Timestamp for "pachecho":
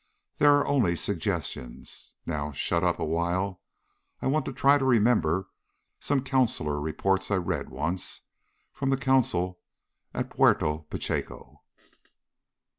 10.89-11.61